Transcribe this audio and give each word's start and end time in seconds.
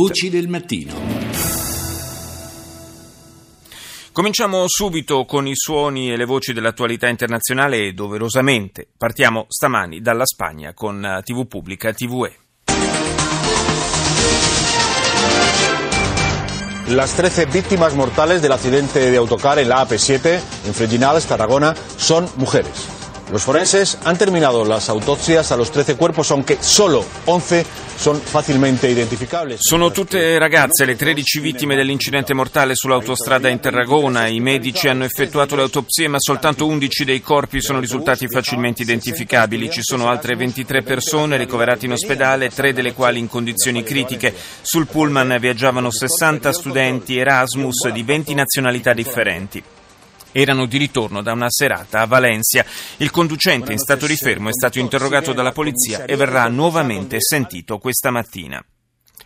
Voci 0.00 0.30
del 0.30 0.46
mattino. 0.46 0.94
Cominciamo 4.12 4.62
subito 4.68 5.24
con 5.24 5.48
i 5.48 5.56
suoni 5.56 6.12
e 6.12 6.16
le 6.16 6.24
voci 6.24 6.52
dell'attualità 6.52 7.08
internazionale 7.08 7.78
e 7.78 7.92
doverosamente 7.94 8.86
partiamo 8.96 9.46
stamani 9.48 10.00
dalla 10.00 10.24
Spagna 10.24 10.72
con 10.72 11.20
TV 11.24 11.48
Pubblica 11.48 11.92
TVE. 11.92 12.36
Las 16.90 17.16
13 17.16 17.46
víctimas 17.46 17.92
mortales 17.94 18.40
del 18.40 18.52
accidente 18.52 19.10
de 19.10 19.16
autocar 19.16 19.58
en 19.58 19.66
la 19.66 19.84
AP7 19.84 20.40
en 20.64 20.74
Freginals, 20.74 21.26
Tarragona, 21.26 21.74
son 21.96 22.24
mujeres. 22.36 22.97
Los 23.30 23.42
forenses 23.42 23.98
han 24.04 24.16
terminado 24.16 24.64
las 24.64 24.88
autopsias 24.88 25.52
a 25.52 25.56
los 25.56 25.70
13 25.70 25.96
cuerpos, 25.96 26.30
aunque 26.30 26.56
solo 26.60 27.04
11 27.26 27.62
sono 27.94 28.18
facilmente 28.18 28.88
identificabili. 28.88 29.56
Sono 29.58 29.90
tutte 29.90 30.38
ragazze, 30.38 30.86
le 30.86 30.96
13 30.96 31.40
vittime 31.40 31.76
dell'incidente 31.76 32.32
mortale 32.32 32.74
sull'autostrada 32.74 33.50
in 33.50 33.60
Tarragona. 33.60 34.28
I 34.28 34.40
medici 34.40 34.88
hanno 34.88 35.04
effettuato 35.04 35.56
le 35.56 35.62
autopsie, 35.62 36.08
ma 36.08 36.16
soltanto 36.18 36.64
11 36.64 37.04
dei 37.04 37.20
corpi 37.20 37.60
sono 37.60 37.80
risultati 37.80 38.26
facilmente 38.28 38.82
identificabili. 38.82 39.70
Ci 39.70 39.82
sono 39.82 40.08
altre 40.08 40.34
23 40.34 40.82
persone 40.82 41.36
ricoverate 41.36 41.84
in 41.84 41.92
ospedale, 41.92 42.48
tre 42.48 42.72
delle 42.72 42.94
quali 42.94 43.18
in 43.18 43.28
condizioni 43.28 43.82
critiche. 43.82 44.34
Sul 44.62 44.86
pullman 44.86 45.36
viaggiavano 45.38 45.90
60 45.90 46.50
studenti 46.52 47.18
Erasmus 47.18 47.88
di 47.88 48.02
20 48.02 48.32
nazionalità 48.32 48.94
differenti 48.94 49.62
erano 50.32 50.66
di 50.66 50.78
ritorno 50.78 51.22
da 51.22 51.32
una 51.32 51.50
serata 51.50 52.00
a 52.00 52.06
Valencia. 52.06 52.64
Il 52.98 53.10
conducente 53.10 53.72
in 53.72 53.78
stato 53.78 54.06
di 54.06 54.16
fermo 54.16 54.48
è 54.48 54.52
stato 54.52 54.78
interrogato 54.78 55.32
dalla 55.32 55.52
polizia 55.52 56.04
e 56.04 56.16
verrà 56.16 56.48
nuovamente 56.48 57.20
sentito 57.20 57.78
questa 57.78 58.10
mattina. 58.10 58.64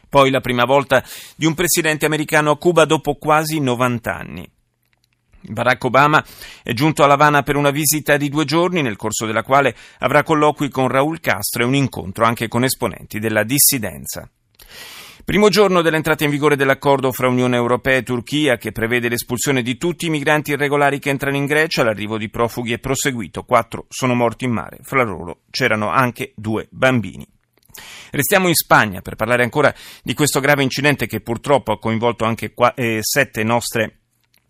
Poi 0.09 0.31
la 0.31 0.41
prima 0.41 0.65
volta 0.65 1.03
di 1.37 1.47
un 1.47 1.55
presidente 1.55 2.05
americano 2.05 2.51
a 2.51 2.59
Cuba 2.59 2.85
dopo 2.85 3.15
quasi 3.15 3.61
90 3.61 4.15
anni. 4.15 4.51
Barack 5.45 5.83
Obama 5.85 6.25
è 6.63 6.73
giunto 6.73 7.03
a 7.03 7.07
La 7.07 7.15
Habana 7.15 7.43
per 7.43 7.57
una 7.57 7.71
visita 7.71 8.17
di 8.17 8.29
due 8.29 8.45
giorni, 8.45 8.83
nel 8.83 8.97
corso 8.97 9.27
della 9.27 9.43
quale 9.43 9.75
avrà 9.99 10.23
colloqui 10.23 10.69
con 10.69 10.89
Raúl 10.89 11.19
Castro 11.21 11.63
e 11.63 11.67
un 11.67 11.75
incontro 11.75 12.25
anche 12.25 12.47
con 12.47 12.63
esponenti 12.63 13.19
della 13.19 13.43
dissidenza. 13.43 14.29
Primo 15.25 15.49
giorno 15.51 15.83
dell'entrata 15.83 16.25
in 16.25 16.31
vigore 16.31 16.57
dell'accordo 16.57 17.13
fra 17.13 17.29
Unione 17.29 17.55
Europea 17.55 17.99
e 17.99 18.03
Turchia 18.03 18.57
che 18.57 18.73
prevede 18.73 19.09
l'espulsione 19.09 19.63
di 19.63 19.77
tutti 19.77 20.07
i 20.07 20.11
migranti 20.11 20.51
irregolari 20.51 20.99
che 20.99 21.11
entrano 21.11 21.37
in 21.37 21.47
Grecia. 21.47 21.85
L'arrivo 21.85 22.19
di 22.19 22.29
profughi 22.29 22.73
è 22.73 22.79
proseguito. 22.81 23.45
Quattro 23.45 23.87
sono 23.89 24.15
morti 24.15 24.47
in 24.47 24.51
mare. 24.51 24.79
Fra 24.83 25.05
loro 25.05 25.43
c'erano 25.49 25.91
anche 25.91 26.33
due 26.35 26.67
bambini. 26.71 27.25
Restiamo 28.11 28.49
in 28.49 28.55
Spagna 28.55 29.01
per 29.01 29.15
parlare 29.15 29.45
ancora 29.45 29.73
di 30.03 30.13
questo 30.13 30.41
grave 30.41 30.65
incidente 30.65 31.07
che 31.07 31.21
purtroppo 31.21 31.71
ha 31.71 31.79
coinvolto 31.79 32.25
anche 32.25 32.53
qua, 32.53 32.75
eh, 32.75 32.99
sette 33.01 33.45
nostre 33.45 33.99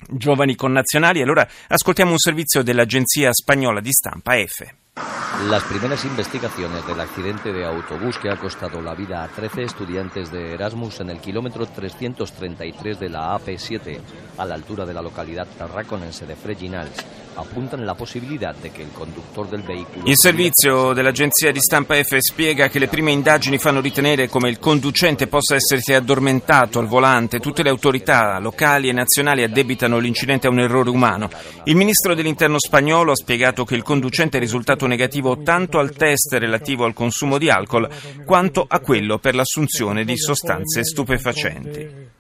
giovani 0.09 0.57
connazionali. 0.57 1.21
Allora 1.21 1.47
ascoltiamo 1.69 2.13
un 2.13 2.19
servizio 2.19 2.63
dell'agenzia 2.63 3.31
spagnola 3.31 3.81
di 3.81 3.93
stampa 3.93 4.39
EFE. 4.39 5.12
Las 5.49 5.65
primeras 5.65 6.05
investigaciones 6.05 6.87
del 6.87 7.01
accidente 7.01 7.53
de 7.53 7.65
autobús 7.65 8.17
que 8.17 8.31
ha 8.31 8.37
costado 8.37 8.81
la 8.81 8.95
vida 8.95 9.25
a 9.25 9.29
13 9.29 9.65
estudiantes 9.65 10.31
de 10.31 10.55
Erasmus 10.55 11.01
en 11.01 11.11
el 11.11 11.21
kilómetro 11.21 11.67
333 11.67 13.01
de 13.01 13.09
la 13.09 13.37
AP7, 13.37 13.99
a 14.39 14.47
la 14.47 14.55
altura 14.55 14.87
de 14.87 14.95
la 14.95 15.03
localidad 15.03 15.49
tarraconense 15.59 16.27
de 16.27 16.37
Freginals, 16.37 17.05
apuntan 17.35 17.85
la 17.85 17.95
possibilità 17.95 18.55
che 18.61 18.83
il 18.83 18.93
conduttore 18.93 19.49
del 19.49 19.63
veicolo. 19.63 20.05
Il 20.07 20.17
servizio 20.17 20.93
dell'agenzia 20.93 21.51
di 21.51 21.61
stampa 21.61 21.95
F 22.03 22.17
spiega 22.19 22.69
che 22.69 22.79
le 22.79 22.89
prime 22.89 23.11
indagini 23.11 23.59
fanno 23.59 23.81
ritenere 23.81 24.29
come 24.29 24.49
il 24.49 24.59
conducente 24.59 25.27
possa 25.27 25.55
essersi 25.55 25.93
addormentato 25.93 26.79
al 26.79 26.87
volante. 26.87 27.41
Tutte 27.41 27.63
le 27.63 27.71
autorità 27.71 28.39
locali 28.39 28.89
e 28.89 28.93
nazionali 28.93 29.43
addebitano 29.43 29.99
l'incidente 29.99 30.47
a 30.47 30.51
un 30.51 30.61
errore 30.61 30.91
umano. 30.91 31.31
Il 31.65 31.77
ministro 31.77 32.15
dell'interno 32.15 32.59
spagnolo 32.59 33.13
ha 33.13 33.17
spiegato 33.17 33.65
che 33.65 33.75
il 33.75 33.83
conducente 33.83 34.37
è 34.37 34.41
risultato 34.41 34.87
negativo 34.87 35.43
tanto 35.43 35.79
al 35.79 35.93
test 35.93 36.35
relativo 36.35 36.85
al 36.85 36.95
consumo 36.95 37.39
di 37.39 37.51
alcol 37.51 37.89
quanto 38.25 38.65
a 38.69 38.81
quello 38.81 39.19
per 39.19 39.35
l'assunzione 39.35 40.05
di 40.05 40.17
sostanze 40.17 40.85
stupefacenti. 40.85 42.11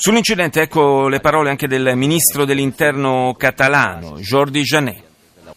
Sull'incidente 0.00 0.62
ecco 0.62 1.08
le 1.08 1.18
parole 1.18 1.50
anche 1.50 1.66
del 1.66 1.96
ministro 1.96 2.44
dell'interno 2.44 3.34
catalano, 3.36 4.20
Jordi 4.22 4.62
Janet. 4.62 5.02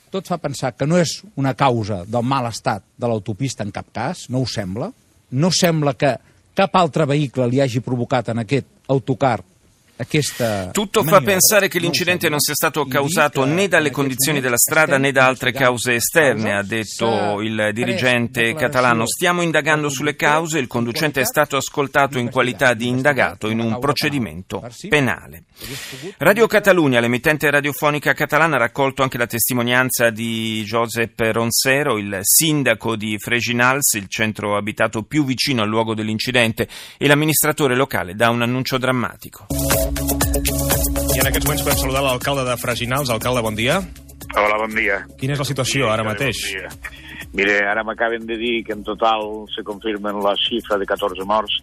Tot 0.09 0.25
fa 0.25 0.40
pensar 0.41 0.72
que 0.74 0.88
no 0.90 0.97
és 0.97 1.12
una 1.38 1.53
causa 1.53 2.00
del 2.09 2.25
mal 2.25 2.47
estat 2.50 2.81
de 2.97 3.06
l'autopista 3.06 3.62
en 3.62 3.69
cap 3.69 3.91
cas, 3.94 4.25
no 4.34 4.41
ho 4.41 4.47
sembla. 4.50 4.90
No 5.38 5.52
sembla 5.53 5.94
que 5.94 6.16
cap 6.57 6.74
altre 6.74 7.06
vehicle 7.06 7.46
li 7.52 7.62
hagi 7.62 7.84
provocat 7.85 8.34
en 8.34 8.41
aquest 8.41 8.66
autocar 8.90 9.44
tutto 10.72 11.03
fa 11.03 11.22
pensare 11.22 11.67
che 11.67 11.79
l'incidente 11.79 12.29
non 12.29 12.39
sia 12.39 12.53
stato 12.53 12.85
causato 12.85 13.45
né 13.45 13.67
dalle 13.67 13.91
condizioni 13.91 14.39
della 14.39 14.57
strada 14.57 14.97
né 14.97 15.12
da 15.12 15.25
altre 15.25 15.51
cause 15.51 15.95
esterne, 15.95 16.53
ha 16.53 16.63
detto 16.63 17.41
il 17.41 17.72
dirigente 17.73 18.53
catalano. 18.53 19.06
Stiamo 19.06 19.41
indagando 19.41 19.90
sulle 19.90 20.16
cause, 20.16 20.59
il 20.59 20.67
conducente 20.67 21.22
è 21.22 21.25
stato 21.25 21.57
ascoltato 21.57 22.17
in 22.17 22.29
qualità 22.29 22.73
di 22.73 22.88
indagato 22.88 23.50
in 23.50 23.59
un 23.59 23.79
procedimento 23.79 24.67
penale. 24.90 25.44
Radio 26.17 26.47
Catalunya, 26.47 27.00
l'emittente 27.00 27.50
radiofonica 27.50 28.13
catalana, 28.13 28.56
ha 28.56 28.59
raccolto 28.59 29.03
anche 29.03 29.17
la 29.17 29.28
testimonianza 29.28 30.09
di 30.09 30.63
Josep 30.63 31.19
Ronsero, 31.31 31.97
il 31.97 32.19
sindaco 32.22 32.95
di 32.95 33.17
Freginals, 33.19 33.94
il 33.94 34.07
centro 34.07 34.57
abitato 34.57 35.03
più 35.03 35.23
vicino 35.23 35.61
al 35.61 35.69
luogo 35.69 35.94
dell'incidente, 35.94 36.67
e 36.97 37.07
l'amministratore 37.07 37.75
locale 37.75 38.16
dà 38.16 38.29
un 38.29 38.41
annuncio 38.41 38.78
drammatico. 38.78 39.45
I 39.91 41.19
en 41.19 41.28
aquests 41.28 41.46
moments 41.46 41.66
podem 41.66 41.79
saludar 41.81 42.06
l'alcalde 42.06 42.47
de 42.47 42.57
Freginals. 42.62 43.12
Alcalde, 43.13 43.44
bon 43.46 43.57
dia. 43.57 43.81
Hola, 44.31 44.57
bon 44.62 44.74
dia. 44.75 45.02
Quina 45.19 45.35
és 45.35 45.41
la 45.44 45.47
situació 45.47 45.91
ara 45.91 46.07
mateix? 46.07 46.40
Bon 46.56 47.00
Mire, 47.31 47.62
ara 47.63 47.84
m'acaben 47.88 48.25
de 48.28 48.35
dir 48.35 48.57
que 48.68 48.74
en 48.75 48.81
total 48.84 49.46
se 49.53 49.63
confirmen 49.63 50.19
la 50.19 50.34
xifra 50.35 50.78
de 50.79 50.88
14 50.90 51.24
morts 51.28 51.62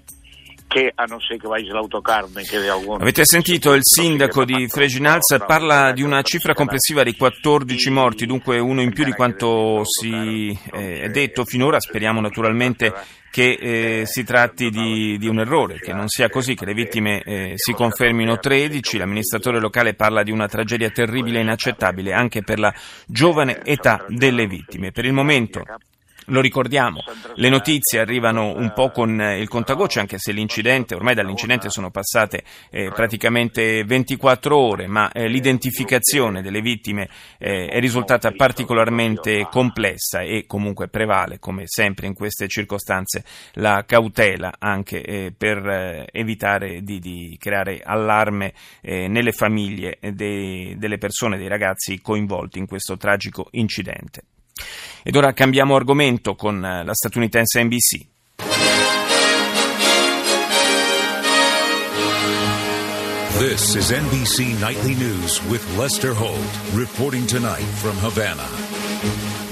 che 0.69 0.93
a 0.95 1.05
non 1.05 1.19
ser 1.21 1.39
che 1.39 1.49
vagi 1.49 1.69
l'autocar 1.69 2.29
ne 2.34 2.45
quede 2.45 2.69
alcuno. 2.69 2.99
Avete 2.99 3.25
sentito 3.25 3.73
il 3.73 3.81
sindaco 3.83 4.45
di 4.45 4.69
Freginals 4.69 5.37
parla 5.47 5.93
di 5.93 6.03
una 6.03 6.23
cifra 6.23 6.53
complessiva 6.53 7.03
di 7.03 7.17
14 7.17 7.91
morti, 7.91 8.27
dunque 8.27 8.59
uno 8.59 8.83
in 8.83 8.93
più 8.93 9.05
di 9.05 9.12
quanto 9.12 9.81
si 9.84 10.57
eh, 10.73 11.01
è 11.01 11.09
detto 11.09 11.45
finora, 11.45 11.81
speriamo 11.81 12.21
naturalmente 12.21 12.93
che 13.31 13.59
eh, 13.61 14.07
si 14.07 14.25
tratti 14.25 14.71
di, 14.71 15.17
di, 15.19 15.28
un 15.28 15.41
errore, 15.41 15.78
che 15.78 15.93
non 15.93 16.09
sia 16.09 16.28
così, 16.28 16.55
che 16.55 16.65
le 16.65 16.75
vittime 16.75 17.23
eh, 17.23 17.53
si 17.57 17.73
confermino 17.73 18.39
13, 18.39 18.99
l'amministratore 18.99 19.61
locale 19.61 19.95
parla 19.95 20.23
di 20.23 20.31
una 20.31 20.49
tragedia 20.49 20.91
terribile 20.91 21.39
e 21.39 21.43
inaccettabile 21.43 22.12
anche 22.12 22.43
per 22.43 22.59
la 22.59 22.73
giovane 23.07 23.61
età 23.65 24.05
delle 24.09 24.47
vittime. 24.47 24.93
Per 24.93 25.05
il 25.05 25.12
momento 25.12 25.62
lo 26.28 26.41
ricordiamo, 26.41 27.03
le 27.34 27.49
notizie 27.49 28.00
arrivano 28.00 28.55
un 28.55 28.72
po' 28.72 28.91
con 28.91 29.21
eh, 29.21 29.39
il 29.39 29.49
contagocce, 29.49 30.00
anche 30.00 30.19
se 30.19 30.33
l'incidente, 30.33 30.94
ormai 30.94 31.15
dall'incidente 31.15 31.71
sono 31.71 31.91
passate 31.91 32.43
eh, 32.71 32.91
praticamente 32.91 33.84
24 33.84 34.56
ore, 34.56 34.87
ma 34.87 35.11
eh, 35.12 35.28
l'identificazione 35.28 36.43
delle 36.43 36.61
vittime 36.61 37.09
eh, 37.39 37.66
è 37.66 37.81
risultata 37.81 38.31
particolarmente 38.33 39.47
complessa 39.50 40.21
e 40.21 40.44
comunque 40.47 40.89
prevale, 40.89 41.39
come 41.39 41.62
sempre 41.66 42.06
in 42.06 42.15
queste 42.15 42.49
circostanze, 42.49 43.25
la 43.55 43.84
cautela 43.87 44.55
anche 44.59 45.03
eh, 45.03 45.33
per 45.37 45.66
eh, 45.66 46.06
evitare 46.12 46.83
di, 46.83 46.99
di, 46.99 47.37
creare 47.39 47.81
allarme 47.84 48.53
nelle 48.81 49.33
famiglie 49.33 49.99
dei, 50.00 50.77
delle 50.77 50.99
persone, 50.99 51.37
dei 51.37 51.49
ragazzi 51.49 52.00
coinvolti 52.00 52.59
in 52.59 52.66
questo 52.66 52.97
tragico 52.97 53.49
incidente. 53.53 54.22
Ed 55.03 55.15
ora 55.17 55.33
cambiamo 55.33 55.77
argomento 55.77 56.35
con 56.35 56.65
eh, 56.65 56.85
la 56.85 56.95
statunitense 56.95 57.63
NBC. 57.63 58.07
This 63.39 63.77
is 63.77 63.91
NBC 63.93 64.59
Nightly 64.60 64.95
News 64.95 65.41
with 65.49 65.63
Lester 65.78 66.13
Holt, 66.13 66.43
reporting 66.75 67.25
tonight 67.27 67.65
from 67.81 67.97
Havana. 67.99 69.47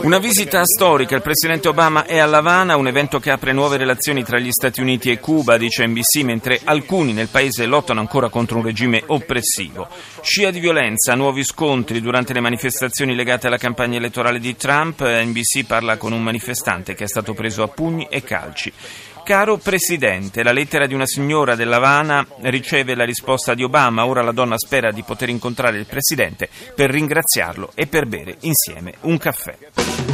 Una 0.00 0.18
visita 0.18 0.64
storica. 0.64 1.14
Il 1.14 1.22
presidente 1.22 1.68
Obama 1.68 2.06
è 2.06 2.18
a 2.18 2.24
Havana, 2.24 2.74
un 2.74 2.88
evento 2.88 3.20
che 3.20 3.30
apre 3.30 3.52
nuove 3.52 3.76
relazioni 3.76 4.24
tra 4.24 4.40
gli 4.40 4.50
Stati 4.50 4.80
Uniti 4.80 5.10
e 5.10 5.20
Cuba, 5.20 5.56
dice 5.58 5.86
NBC, 5.86 6.22
mentre 6.22 6.60
alcuni 6.64 7.12
nel 7.12 7.28
paese 7.28 7.66
lottano 7.66 8.00
ancora 8.00 8.28
contro 8.28 8.58
un 8.58 8.64
regime 8.64 9.02
oppressivo. 9.06 9.86
Scia 10.22 10.50
di 10.50 10.58
violenza, 10.58 11.14
nuovi 11.14 11.44
scontri 11.44 12.00
durante 12.00 12.32
le 12.32 12.40
manifestazioni 12.40 13.14
legate 13.14 13.46
alla 13.46 13.58
campagna 13.58 13.98
elettorale 13.98 14.40
di 14.40 14.56
Trump. 14.56 15.02
NBC 15.02 15.66
parla 15.66 15.96
con 15.98 16.12
un 16.12 16.22
manifestante 16.22 16.94
che 16.94 17.04
è 17.04 17.08
stato 17.08 17.32
preso 17.32 17.62
a 17.62 17.68
pugni 17.68 18.08
e 18.10 18.24
calci. 18.24 18.72
Caro 19.26 19.56
Presidente, 19.56 20.44
la 20.44 20.52
lettera 20.52 20.86
di 20.86 20.94
una 20.94 21.04
signora 21.04 21.56
dell'Havana 21.56 22.24
riceve 22.42 22.94
la 22.94 23.04
risposta 23.04 23.54
di 23.54 23.64
Obama. 23.64 24.06
Ora 24.06 24.22
la 24.22 24.30
donna 24.30 24.56
spera 24.56 24.92
di 24.92 25.02
poter 25.02 25.30
incontrare 25.30 25.78
il 25.78 25.86
Presidente 25.86 26.48
per 26.76 26.90
ringraziarlo 26.90 27.72
e 27.74 27.88
per 27.88 28.06
bere 28.06 28.36
insieme 28.42 28.94
un 29.00 29.18
caffè. 29.18 30.05